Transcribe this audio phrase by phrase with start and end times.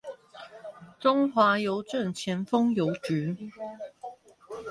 [0.99, 3.51] 中華郵政前峰郵局